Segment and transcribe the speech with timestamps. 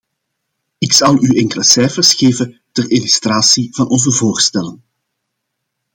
[0.77, 4.83] Ik zal u enkele cijfers geven ter illustratie van onze voorstellen.